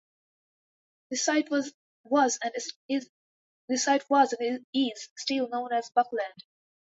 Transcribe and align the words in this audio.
The 1.11 1.17
site 1.17 1.49
was 1.51 1.75
and 2.41 2.53
is 3.69 5.09
still 5.15 5.49
known 5.49 5.71
as 5.73 5.89
Buckland. 5.91 6.33